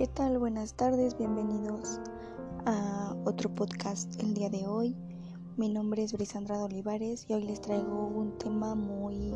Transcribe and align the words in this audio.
¿Qué 0.00 0.06
tal? 0.06 0.38
Buenas 0.38 0.72
tardes, 0.72 1.18
bienvenidos 1.18 2.00
a 2.64 3.14
otro 3.26 3.54
podcast 3.54 4.18
el 4.22 4.32
día 4.32 4.48
de 4.48 4.66
hoy. 4.66 4.96
Mi 5.58 5.68
nombre 5.68 6.02
es 6.02 6.14
Brisandra 6.14 6.64
Olivares 6.64 7.26
y 7.28 7.34
hoy 7.34 7.42
les 7.42 7.60
traigo 7.60 8.06
un 8.06 8.38
tema 8.38 8.74
muy, 8.74 9.34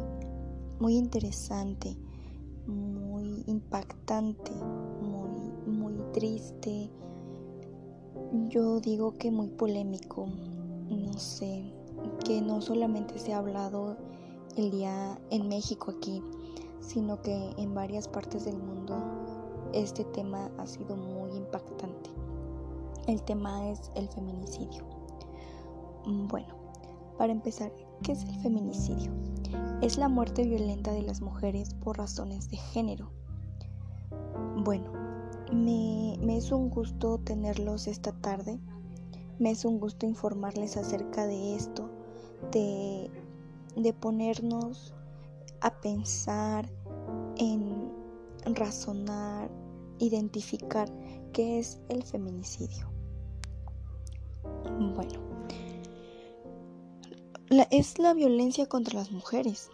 muy 0.80 0.96
interesante, 0.96 1.98
muy 2.66 3.44
impactante, 3.46 4.52
muy, 5.02 5.52
muy 5.66 6.02
triste. 6.14 6.88
Yo 8.48 8.80
digo 8.80 9.18
que 9.18 9.30
muy 9.30 9.48
polémico, 9.48 10.28
no 10.88 11.12
sé, 11.18 11.74
que 12.24 12.40
no 12.40 12.62
solamente 12.62 13.18
se 13.18 13.34
ha 13.34 13.38
hablado 13.40 13.98
el 14.56 14.70
día 14.70 15.20
en 15.28 15.46
México 15.46 15.90
aquí, 15.90 16.22
sino 16.80 17.20
que 17.20 17.50
en 17.58 17.74
varias 17.74 18.08
partes 18.08 18.46
del 18.46 18.56
mundo 18.56 19.23
este 19.74 20.04
tema 20.04 20.50
ha 20.58 20.66
sido 20.66 20.96
muy 20.96 21.36
impactante. 21.36 22.10
El 23.06 23.22
tema 23.22 23.68
es 23.70 23.90
el 23.94 24.08
feminicidio. 24.08 24.84
Mm, 26.06 26.28
bueno, 26.28 26.54
para 27.18 27.32
empezar, 27.32 27.72
¿qué 28.02 28.12
es 28.12 28.24
el 28.24 28.36
feminicidio? 28.40 29.12
Es 29.82 29.98
la 29.98 30.08
muerte 30.08 30.44
violenta 30.44 30.92
de 30.92 31.02
las 31.02 31.20
mujeres 31.20 31.74
por 31.74 31.98
razones 31.98 32.48
de 32.50 32.56
género. 32.56 33.10
Bueno, 34.56 34.90
me, 35.52 36.14
es 36.36 36.50
un 36.50 36.70
gusto 36.70 37.18
tenerlos 37.18 37.86
esta 37.86 38.12
tarde. 38.12 38.58
Me 39.38 39.50
es 39.50 39.64
un 39.64 39.80
gusto 39.80 40.06
informarles 40.06 40.76
acerca 40.76 41.26
de 41.26 41.56
esto, 41.56 41.90
de, 42.52 43.10
de 43.76 43.92
ponernos 43.92 44.94
a 45.60 45.70
pensar, 45.80 46.70
en 47.36 47.90
razonar, 48.44 49.50
identificar 49.98 50.88
qué 51.32 51.58
es 51.58 51.80
el 51.88 52.02
feminicidio. 52.02 52.88
Bueno, 54.94 55.20
es 57.70 57.98
la 57.98 58.14
violencia 58.14 58.66
contra 58.66 58.98
las 58.98 59.10
mujeres, 59.10 59.70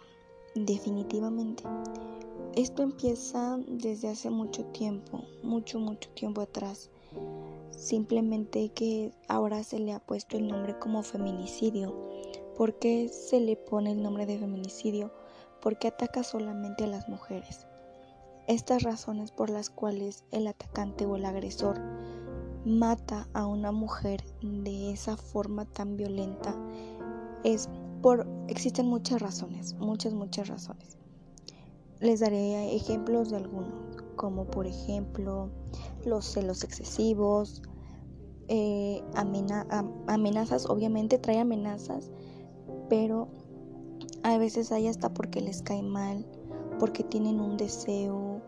definitivamente. 0.55 1.63
Esto 2.55 2.83
empieza 2.83 3.57
desde 3.67 4.09
hace 4.09 4.29
mucho 4.29 4.65
tiempo, 4.65 5.23
mucho, 5.41 5.79
mucho 5.79 6.09
tiempo 6.09 6.41
atrás. 6.41 6.89
Simplemente 7.71 8.69
que 8.69 9.13
ahora 9.27 9.63
se 9.63 9.79
le 9.79 9.93
ha 9.93 9.99
puesto 9.99 10.37
el 10.37 10.47
nombre 10.47 10.77
como 10.77 11.01
feminicidio. 11.01 11.95
¿Por 12.57 12.77
qué 12.77 13.07
se 13.07 13.39
le 13.39 13.55
pone 13.55 13.93
el 13.93 14.03
nombre 14.03 14.25
de 14.25 14.37
feminicidio? 14.37 15.11
Porque 15.61 15.87
ataca 15.87 16.23
solamente 16.23 16.83
a 16.83 16.87
las 16.87 17.07
mujeres. 17.07 17.65
Estas 18.47 18.83
razones 18.83 19.31
por 19.31 19.49
las 19.49 19.69
cuales 19.69 20.25
el 20.31 20.47
atacante 20.47 21.05
o 21.05 21.15
el 21.15 21.25
agresor 21.25 21.79
mata 22.65 23.27
a 23.33 23.45
una 23.45 23.71
mujer 23.71 24.23
de 24.41 24.91
esa 24.91 25.17
forma 25.17 25.65
tan 25.65 25.97
violenta 25.97 26.55
es 27.43 27.69
por 28.01 28.27
existen 28.47 28.87
muchas 28.87 29.21
razones, 29.21 29.75
muchas 29.75 30.13
muchas 30.13 30.47
razones. 30.47 30.97
Les 31.99 32.19
daré 32.19 32.75
ejemplos 32.75 33.29
de 33.29 33.37
algunos, 33.37 33.73
como 34.15 34.45
por 34.45 34.65
ejemplo 34.65 35.49
los 36.05 36.25
celos 36.25 36.63
excesivos, 36.63 37.61
eh, 38.47 39.03
amenazas, 39.13 40.65
obviamente 40.65 41.17
trae 41.19 41.39
amenazas, 41.39 42.11
pero 42.89 43.29
a 44.23 44.37
veces 44.37 44.71
hay 44.71 44.87
hasta 44.87 45.13
porque 45.13 45.41
les 45.41 45.61
cae 45.61 45.83
mal, 45.83 46.25
porque 46.81 47.03
tienen 47.03 47.39
un 47.39 47.57
deseo 47.57 48.41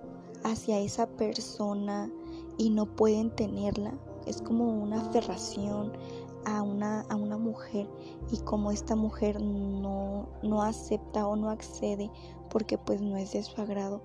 hacia 0.44 0.80
esa 0.80 1.06
persona 1.06 2.10
y 2.58 2.72
no 2.72 2.88
pueden 2.88 3.30
tenerla. 3.30 3.94
Es 4.26 4.42
como 4.42 4.66
una 4.70 5.02
aferración 5.02 5.94
a 6.44 6.64
una, 6.64 7.02
a 7.02 7.16
una 7.16 7.38
mujer 7.38 7.88
y 8.32 8.40
como 8.40 8.72
esta 8.72 8.96
mujer 8.96 9.40
no, 9.40 10.30
no 10.42 10.64
acepta 10.64 11.28
o 11.28 11.36
no 11.36 11.52
accede 11.52 12.10
porque 12.50 12.80
pues 12.80 13.02
no 13.02 13.18
es 13.18 13.34
de 13.34 13.44
su 13.44 13.62
agrado, 13.62 14.02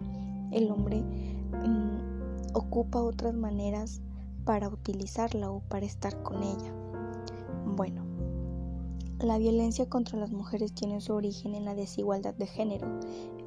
el 0.50 0.70
hombre 0.70 1.00
mm, 1.00 2.52
ocupa 2.52 3.00
otras 3.00 3.32
maneras 3.32 4.02
para 4.44 4.68
utilizarla 4.68 5.50
o 5.50 5.60
para 5.60 5.86
estar 5.86 6.22
con 6.22 6.42
ella. 6.42 6.74
Bueno, 7.64 8.07
la 9.20 9.38
violencia 9.38 9.88
contra 9.88 10.18
las 10.18 10.30
mujeres 10.30 10.72
tiene 10.72 11.00
su 11.00 11.12
origen 11.12 11.54
en 11.54 11.64
la 11.64 11.74
desigualdad 11.74 12.34
de 12.34 12.46
género, 12.46 12.86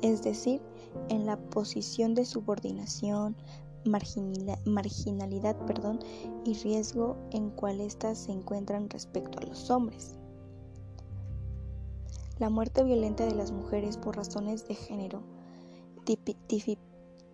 es 0.01 0.21
decir, 0.21 0.61
en 1.07 1.25
la 1.25 1.37
posición 1.37 2.13
de 2.13 2.25
subordinación, 2.25 3.37
marginalidad 3.85 5.57
perdón, 5.65 5.99
y 6.43 6.53
riesgo 6.55 7.15
en 7.31 7.49
cual 7.51 7.79
éstas 7.79 8.17
se 8.17 8.31
encuentran 8.31 8.89
respecto 8.89 9.39
a 9.39 9.43
los 9.43 9.69
hombres. 9.69 10.15
La 12.37 12.49
muerte 12.49 12.83
violenta 12.83 13.25
de 13.25 13.35
las 13.35 13.51
mujeres 13.51 13.97
por 13.97 14.17
razones 14.17 14.67
de 14.67 14.75
género, 14.75 15.23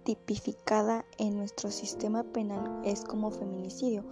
tipificada 0.04 1.06
en 1.18 1.38
nuestro 1.38 1.72
sistema 1.72 2.24
penal, 2.24 2.82
es 2.84 3.04
como 3.04 3.32
feminicidio, 3.32 4.04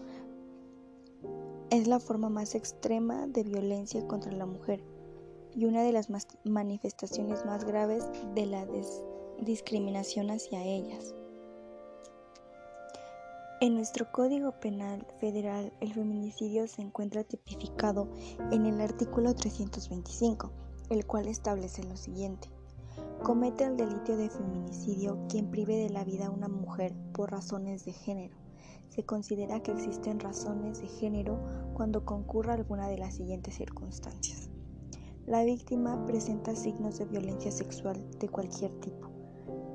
es 1.69 1.87
la 1.87 1.99
forma 1.99 2.29
más 2.29 2.55
extrema 2.55 3.27
de 3.27 3.43
violencia 3.43 4.07
contra 4.07 4.31
la 4.31 4.45
mujer 4.45 4.83
y 5.55 5.65
una 5.65 5.83
de 5.83 5.91
las 5.91 6.09
manifestaciones 6.43 7.45
más 7.45 7.63
graves 7.63 8.03
de 8.35 8.45
la 8.45 8.67
discriminación 9.39 10.29
hacia 10.29 10.63
ellas. 10.63 11.15
En 13.61 13.75
nuestro 13.75 14.11
Código 14.11 14.51
Penal 14.59 15.07
Federal, 15.19 15.71
el 15.79 15.93
feminicidio 15.93 16.67
se 16.67 16.81
encuentra 16.81 17.23
tipificado 17.23 18.09
en 18.51 18.65
el 18.65 18.81
artículo 18.81 19.33
325, 19.33 20.51
el 20.89 21.05
cual 21.05 21.27
establece 21.27 21.83
lo 21.83 21.95
siguiente. 21.95 22.49
Comete 23.23 23.63
el 23.63 23.77
delito 23.77 24.17
de 24.17 24.29
feminicidio 24.29 25.17
quien 25.29 25.49
prive 25.49 25.77
de 25.77 25.89
la 25.89 26.03
vida 26.03 26.27
a 26.27 26.31
una 26.31 26.49
mujer 26.49 26.93
por 27.13 27.31
razones 27.31 27.85
de 27.85 27.93
género 27.93 28.44
se 28.89 29.03
considera 29.03 29.61
que 29.61 29.71
existen 29.71 30.19
razones 30.19 30.81
de 30.81 30.87
género 30.87 31.39
cuando 31.73 32.05
concurra 32.05 32.53
alguna 32.53 32.87
de 32.87 32.97
las 32.97 33.15
siguientes 33.15 33.55
circunstancias. 33.55 34.49
La 35.25 35.43
víctima 35.43 36.05
presenta 36.05 36.55
signos 36.55 36.99
de 36.99 37.05
violencia 37.05 37.51
sexual 37.51 38.05
de 38.19 38.29
cualquier 38.29 38.71
tipo. 38.79 39.09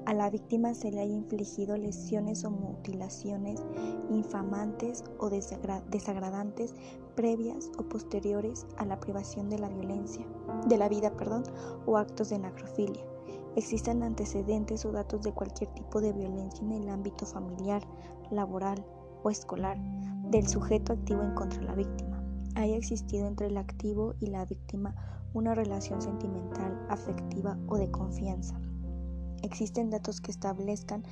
A 0.06 0.14
la 0.14 0.30
víctima 0.30 0.74
se 0.74 0.90
le 0.90 1.00
haya 1.00 1.14
infligido 1.14 1.76
lesiones 1.76 2.44
o 2.44 2.50
mutilaciones 2.50 3.60
infamantes 4.10 5.04
o 5.18 5.28
desagradantes 5.28 6.74
previas 7.14 7.70
o 7.78 7.82
posteriores 7.82 8.66
a 8.76 8.86
la 8.86 8.98
privación 8.98 9.50
de 9.50 9.58
la 9.58 9.68
violencia, 9.68 10.26
de 10.66 10.78
la 10.78 10.88
vida, 10.88 11.16
perdón, 11.16 11.44
o 11.86 11.96
actos 11.96 12.30
de 12.30 12.38
necrofilia. 12.38 13.04
Existen 13.56 14.02
antecedentes 14.02 14.84
o 14.84 14.92
datos 14.92 15.22
de 15.22 15.32
cualquier 15.32 15.70
tipo 15.74 16.00
de 16.00 16.12
violencia 16.12 16.64
en 16.64 16.72
el 16.72 16.88
ámbito 16.88 17.26
familiar, 17.26 17.82
laboral, 18.30 18.84
o 19.22 19.30
escolar 19.30 19.78
del 20.30 20.46
sujeto 20.46 20.92
activo 20.92 21.22
en 21.22 21.34
contra 21.34 21.60
de 21.60 21.66
la 21.66 21.74
víctima. 21.74 22.22
Haya 22.54 22.76
existido 22.76 23.26
entre 23.26 23.46
el 23.46 23.56
activo 23.56 24.14
y 24.20 24.26
la 24.26 24.44
víctima 24.44 24.94
una 25.32 25.54
relación 25.54 26.02
sentimental, 26.02 26.86
afectiva 26.88 27.58
o 27.68 27.76
de 27.76 27.90
confianza. 27.90 28.60
Existen 29.42 29.90
datos 29.90 30.20
que 30.20 30.30
establezcan 30.30 31.04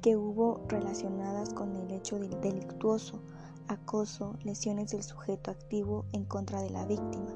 que 0.00 0.16
hubo 0.16 0.64
relacionadas 0.68 1.54
con 1.54 1.76
el 1.76 1.90
hecho 1.92 2.18
del 2.18 2.40
delictuoso, 2.40 3.22
acoso, 3.68 4.36
lesiones 4.42 4.90
del 4.90 5.02
sujeto 5.02 5.50
activo 5.50 6.04
en 6.12 6.24
contra 6.24 6.60
de 6.60 6.70
la 6.70 6.84
víctima. 6.86 7.32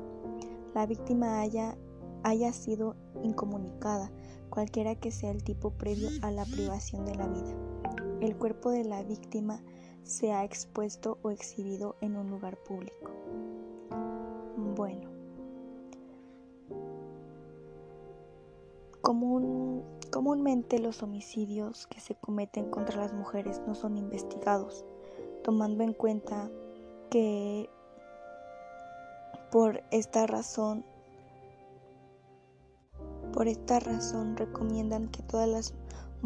La 0.75 0.85
víctima 0.85 1.41
haya, 1.41 1.79
haya 2.25 2.53
sido 2.53 2.97
incomunicada, 3.23 4.11
cualquiera 4.51 4.97
que 4.97 5.13
sea 5.13 5.31
el 5.31 5.45
tipo 5.45 5.71
previo 5.71 6.09
a 6.23 6.31
la 6.31 6.45
privación 6.45 7.05
de 7.05 7.15
la 7.15 7.29
vida. 7.29 7.55
El 8.21 8.37
cuerpo 8.37 8.71
de 8.71 8.85
la 8.85 9.03
víctima 9.03 9.63
se 10.07 10.33
ha 10.33 10.45
expuesto 10.45 11.19
o 11.23 11.31
exhibido 11.31 11.97
en 12.01 12.17
un 12.17 12.31
lugar 12.31 12.57
público. 12.57 13.11
Bueno, 14.77 15.11
comúnmente 19.03 20.79
los 20.79 21.03
homicidios 21.03 21.89
que 21.89 22.01
se 22.01 22.15
cometen 22.15 22.71
contra 22.71 22.97
las 22.97 23.13
mujeres 23.13 23.61
no 23.67 23.75
son 23.75 23.99
investigados, 23.99 24.85
tomando 25.43 25.83
en 25.83 25.93
cuenta 25.93 26.51
que 27.11 27.69
por 29.51 29.83
esta 29.91 30.27
razón 30.27 30.85
por 33.33 33.49
esta 33.49 33.81
razón 33.81 34.37
recomiendan 34.37 35.09
que 35.09 35.23
todas 35.23 35.49
las 35.49 35.75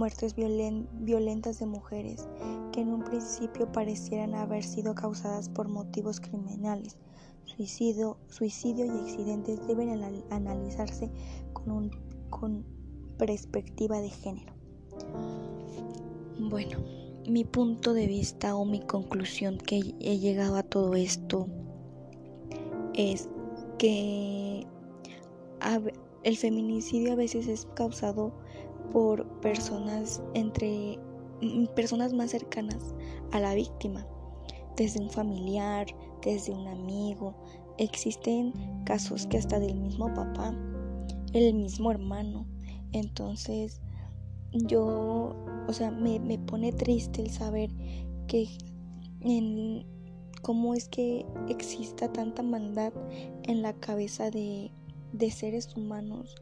muertes 0.00 0.34
violentas 0.34 1.58
de 1.58 1.66
mujeres 1.66 2.26
que 2.72 2.80
en 2.80 2.88
un 2.88 3.04
principio 3.04 3.70
parecieran 3.70 4.34
haber 4.34 4.64
sido 4.64 4.94
causadas 4.94 5.50
por 5.50 5.68
motivos 5.68 6.20
criminales, 6.20 6.96
suicidio, 7.44 8.16
suicidio 8.28 8.86
y 8.86 8.88
accidentes 8.88 9.60
deben 9.66 9.90
analizarse 10.30 11.10
con, 11.52 11.90
con 12.30 12.64
perspectiva 13.18 14.00
de 14.00 14.08
género. 14.08 14.54
Bueno, 16.38 16.78
mi 17.28 17.44
punto 17.44 17.92
de 17.92 18.06
vista 18.06 18.56
o 18.56 18.64
mi 18.64 18.80
conclusión 18.80 19.58
que 19.58 19.94
he 20.00 20.18
llegado 20.18 20.56
a 20.56 20.62
todo 20.62 20.94
esto 20.94 21.46
es 22.94 23.28
que 23.76 24.66
el 26.22 26.36
feminicidio 26.38 27.12
a 27.12 27.16
veces 27.16 27.48
es 27.48 27.68
causado 27.74 28.32
por 28.92 29.26
personas 29.40 30.22
entre 30.34 30.98
mm, 31.42 31.66
personas 31.74 32.12
más 32.12 32.30
cercanas 32.30 32.94
a 33.32 33.40
la 33.40 33.54
víctima, 33.54 34.06
desde 34.76 35.00
un 35.00 35.10
familiar, 35.10 35.86
desde 36.22 36.52
un 36.52 36.66
amigo. 36.68 37.34
Existen 37.78 38.52
casos 38.84 39.26
que 39.26 39.38
hasta 39.38 39.58
del 39.58 39.74
mismo 39.74 40.12
papá, 40.14 40.54
el 41.32 41.54
mismo 41.54 41.90
hermano. 41.90 42.46
Entonces, 42.92 43.80
yo, 44.52 45.34
o 45.68 45.72
sea, 45.72 45.90
me, 45.90 46.18
me 46.18 46.38
pone 46.38 46.72
triste 46.72 47.22
el 47.22 47.30
saber 47.30 47.70
que 48.26 48.48
en 49.20 49.86
cómo 50.42 50.74
es 50.74 50.88
que 50.88 51.26
exista 51.48 52.12
tanta 52.12 52.42
maldad 52.42 52.92
en 53.44 53.62
la 53.62 53.74
cabeza 53.74 54.30
de, 54.30 54.72
de 55.12 55.30
seres 55.30 55.76
humanos, 55.76 56.34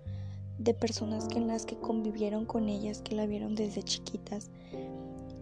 de 0.59 0.75
personas 0.75 1.29
que 1.29 1.39
en 1.39 1.49
las 1.49 1.65
que 1.65 1.77
convivieron 1.77 2.45
con 2.45 2.69
ellas, 2.69 3.01
que 3.03 3.15
la 3.15 3.27
vieron 3.27 3.55
desde 3.55 3.83
chiquitas. 3.83 4.51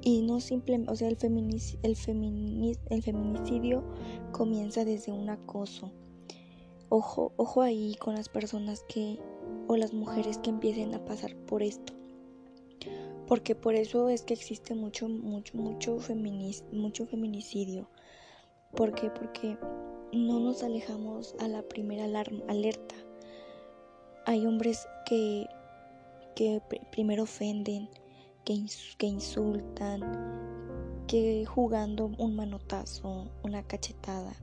Y 0.02 0.22
no 0.22 0.40
simplemente, 0.40 0.92
o 0.92 0.96
sea, 0.96 1.08
el, 1.08 1.18
el, 1.20 2.78
el 2.90 3.02
feminicidio 3.02 3.82
comienza 4.32 4.84
desde 4.84 5.10
un 5.12 5.28
acoso. 5.30 5.90
Ojo, 6.88 7.32
ojo 7.36 7.62
ahí 7.62 7.96
con 7.96 8.14
las 8.14 8.28
personas 8.28 8.84
que, 8.88 9.18
o 9.66 9.76
las 9.76 9.92
mujeres 9.92 10.38
que 10.38 10.50
empiecen 10.50 10.94
a 10.94 11.04
pasar 11.04 11.34
por 11.34 11.62
esto. 11.62 11.92
Porque 13.26 13.56
por 13.56 13.74
eso 13.74 14.08
es 14.08 14.22
que 14.22 14.34
existe 14.34 14.76
mucho, 14.76 15.08
mucho, 15.08 15.56
mucho, 15.56 15.98
mucho 16.72 17.06
feminicidio. 17.06 17.90
¿Por 18.76 18.94
qué? 18.94 19.10
Porque 19.10 19.58
no 20.12 20.38
nos 20.38 20.62
alejamos 20.62 21.34
a 21.40 21.48
la 21.48 21.62
primera 21.62 22.04
alarma, 22.04 22.44
alerta. 22.46 22.94
Hay 24.28 24.44
hombres 24.44 24.88
que, 25.04 25.46
que 26.34 26.60
primero 26.90 27.22
ofenden, 27.22 27.88
que, 28.44 28.60
que 28.98 29.06
insultan, 29.06 30.00
que 31.06 31.46
jugando 31.46 32.10
un 32.18 32.34
manotazo, 32.34 33.28
una 33.44 33.62
cachetada. 33.62 34.34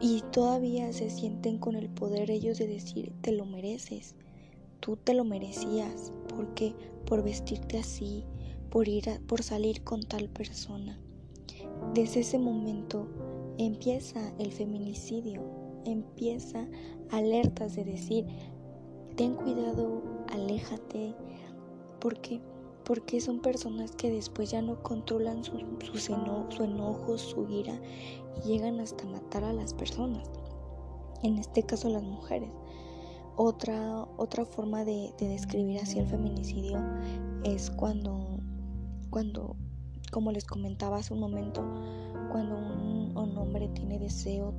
Y 0.00 0.20
todavía 0.32 0.92
se 0.92 1.08
sienten 1.08 1.56
con 1.56 1.76
el 1.76 1.88
poder 1.88 2.30
ellos 2.30 2.58
de 2.58 2.66
decir, 2.66 3.14
te 3.22 3.32
lo 3.32 3.46
mereces, 3.46 4.16
tú 4.80 4.98
te 4.98 5.14
lo 5.14 5.24
merecías, 5.24 6.12
porque 6.28 6.74
por 7.06 7.22
vestirte 7.22 7.78
así, 7.78 8.26
por 8.68 8.86
ir 8.86 9.06
por 9.26 9.42
salir 9.42 9.82
con 9.82 10.02
tal 10.02 10.28
persona. 10.28 10.98
Desde 11.94 12.20
ese 12.20 12.38
momento 12.38 13.08
empieza 13.56 14.34
el 14.38 14.52
feminicidio, 14.52 15.61
empieza 15.84 16.66
alertas 17.10 17.76
de 17.76 17.84
decir, 17.84 18.26
ten 19.16 19.34
cuidado, 19.34 20.02
aléjate, 20.28 21.14
porque 22.00 22.40
porque 22.84 23.20
son 23.20 23.40
personas 23.40 23.92
que 23.92 24.10
después 24.10 24.50
ya 24.50 24.62
no 24.62 24.82
controlan 24.82 25.44
su, 25.44 25.58
su, 25.94 26.64
enojo, 26.64 27.18
su 27.18 27.48
ira 27.48 27.80
y 28.36 28.48
llegan 28.48 28.80
hasta 28.80 29.04
matar 29.06 29.44
a 29.44 29.52
las 29.52 29.72
personas, 29.74 30.28
en 31.22 31.38
este 31.38 31.62
caso 31.62 31.88
las 31.88 32.02
mujeres. 32.02 32.50
Otra, 33.36 34.06
otra 34.16 34.44
forma 34.44 34.84
de, 34.84 35.12
de 35.18 35.28
describir 35.28 35.78
así 35.80 35.98
el 35.98 36.06
feminicidio 36.06 36.78
es 37.44 37.70
cuando, 37.70 38.38
cuando, 39.10 39.56
como 40.10 40.32
les 40.32 40.44
comentaba 40.44 40.98
hace 40.98 41.14
un 41.14 41.20
momento, 41.20 41.64
cuando 42.30 42.56
un 42.56 43.38
hombre 43.38 43.68
tiene 43.68 43.98
deseo, 43.98 44.54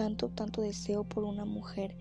tanto, 0.00 0.30
tanto 0.30 0.62
deseo 0.62 1.04
por 1.04 1.24
una 1.24 1.44
mujer, 1.44 1.94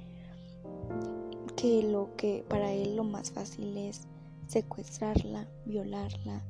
que 1.57 1.83
lo 1.83 2.15
que 2.15 2.45
para 2.47 2.71
él 2.71 2.95
lo 2.95 3.03
más 3.03 3.29
fácil 3.29 3.75
es 3.75 4.07
secuestrarla, 4.47 5.49
violarla 5.65 6.41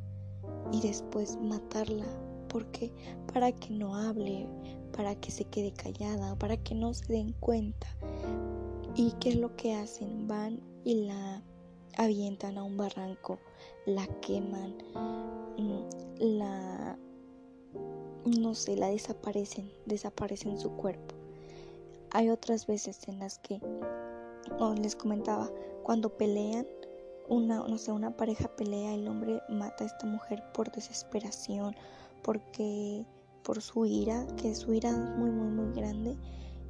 y 0.71 0.79
después 0.81 1.39
matarla. 1.41 2.05
porque 2.49 2.93
Para 3.33 3.51
que 3.51 3.71
no 3.71 3.95
hable, 3.95 4.47
para 4.95 5.15
que 5.15 5.31
se 5.31 5.43
quede 5.45 5.71
callada, 5.71 6.35
para 6.37 6.55
que 6.55 6.75
no 6.75 6.93
se 6.93 7.11
den 7.11 7.33
cuenta. 7.39 7.87
¿Y 8.93 9.13
qué 9.13 9.29
es 9.29 9.35
lo 9.37 9.55
que 9.55 9.73
hacen? 9.73 10.27
Van 10.27 10.59
y 10.83 11.07
la 11.07 11.41
avientan 11.97 12.59
a 12.59 12.63
un 12.63 12.77
barranco, 12.77 13.39
la 13.87 14.05
queman, 14.21 14.75
mm, 15.57 16.27
la 16.37 16.95
no 18.37 18.53
sé, 18.53 18.75
la 18.75 18.89
desaparecen, 18.89 19.71
desaparecen 19.87 20.59
su 20.59 20.69
cuerpo. 20.73 21.18
Hay 22.11 22.29
otras 22.29 22.65
veces 22.65 23.07
en 23.07 23.19
las 23.19 23.39
que 23.39 23.61
como 24.57 24.73
les 24.73 24.95
comentaba, 24.95 25.49
cuando 25.83 26.09
pelean, 26.09 26.65
una, 27.27 27.59
no 27.67 27.77
sé, 27.77 27.91
una 27.91 28.15
pareja 28.15 28.47
pelea, 28.55 28.93
el 28.93 29.07
hombre 29.07 29.41
mata 29.49 29.83
a 29.83 29.87
esta 29.87 30.07
mujer 30.07 30.43
por 30.53 30.71
desesperación, 30.71 31.75
porque 32.23 33.05
por 33.43 33.61
su 33.61 33.85
ira, 33.85 34.25
que 34.37 34.55
su 34.55 34.73
ira 34.73 34.89
es 34.89 35.17
muy, 35.17 35.31
muy, 35.31 35.49
muy 35.49 35.73
grande, 35.73 36.17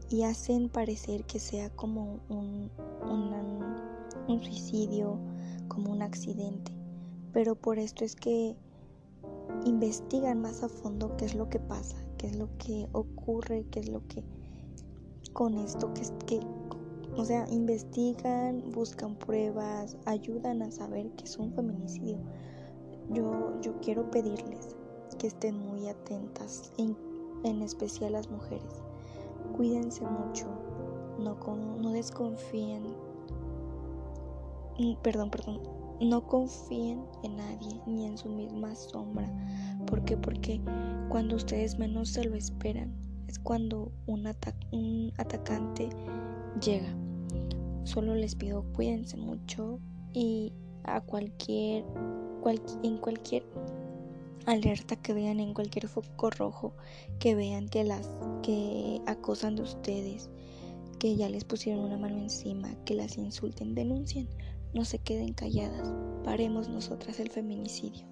y 0.10 0.24
hacen 0.24 0.70
parecer 0.70 1.24
que 1.26 1.40
sea 1.40 1.70
como 1.70 2.20
un, 2.30 2.70
un 4.28 4.44
suicidio, 4.44 5.18
como 5.68 5.92
un 5.92 6.02
accidente. 6.02 6.72
Pero 7.32 7.56
por 7.56 7.80
esto 7.80 8.04
es 8.04 8.16
que 8.16 8.56
investigan 9.66 10.42
más 10.42 10.64
a 10.64 10.70
fondo 10.70 11.16
qué 11.16 11.26
es 11.26 11.36
lo 11.36 11.50
que 11.50 11.60
pasa, 11.60 11.96
qué 12.18 12.28
es 12.28 12.36
lo 12.36 12.50
que 12.58 12.88
ocurre, 12.92 13.66
qué 13.72 13.80
es 13.80 13.90
lo 13.90 14.06
que 14.08 14.24
con 15.34 15.58
esto, 15.58 15.94
que, 15.94 16.02
que 16.26 16.40
o 17.16 17.26
sea, 17.26 17.46
investigan, 17.50 18.72
buscan 18.72 19.16
pruebas, 19.16 19.98
ayudan 20.06 20.62
a 20.62 20.72
saber 20.72 21.12
que 21.12 21.26
es 21.26 21.38
un 21.38 21.52
feminicidio. 21.54 22.18
Yo, 23.10 23.60
yo 23.62 23.74
quiero 23.82 24.10
pedirles 24.10 24.76
que 25.18 25.28
estén 25.28 25.60
muy 25.60 25.88
atentas, 25.88 26.72
en, 26.78 26.96
en 27.44 27.62
especial 27.62 28.14
las 28.14 28.30
mujeres. 28.30 28.84
Cuídense 29.56 30.06
mucho, 30.06 30.48
no, 31.20 31.36
no 31.82 31.92
desconfíen, 31.92 32.84
mm, 34.78 34.96
perdón, 35.02 35.30
perdón, 35.30 35.62
no 36.00 36.26
confíen 36.26 37.04
en 37.24 37.36
nadie 37.36 37.82
ni 37.86 38.06
en 38.06 38.18
su 38.18 38.30
misma 38.30 38.76
sombra. 38.76 39.30
¿Por 39.88 40.06
qué? 40.06 40.16
Porque 40.16 40.62
cuando 41.10 41.36
ustedes 41.36 41.78
menos 41.78 42.10
se 42.10 42.24
lo 42.24 42.36
esperan 42.36 43.09
es 43.30 43.40
cuando 43.40 43.92
un, 44.08 44.28
un 44.72 45.14
atacante 45.18 45.90
llega. 46.62 46.94
Solo 47.84 48.16
les 48.16 48.36
pido 48.36 48.64
cuídense 48.74 49.18
mucho 49.18 49.80
y 50.14 50.52
a 50.84 51.02
cualquier, 51.02 51.86
en 52.84 52.98
cualquier 52.98 53.44
alerta 54.46 54.96
que 54.96 55.14
vean, 55.14 55.40
en 55.40 55.54
cualquier 55.54 55.88
foco 55.88 56.32
rojo 56.32 56.74
que 57.20 57.36
vean 57.36 57.70
que 57.70 57.84
las 57.84 58.10
que 58.42 59.02
acosan 59.06 59.56
de 59.56 59.62
ustedes, 59.62 60.30
que 60.98 61.16
ya 61.16 61.30
les 61.30 61.44
pusieron 61.44 61.86
una 61.86 61.98
mano 61.98 62.18
encima, 62.18 62.74
que 62.86 62.96
las 62.96 63.18
insulten, 63.18 63.76
denuncien, 63.76 64.28
no 64.74 64.86
se 64.86 65.00
queden 65.00 65.34
calladas, 65.34 65.94
paremos 66.24 66.68
nosotras 66.68 67.20
el 67.20 67.30
feminicidio. 67.30 68.08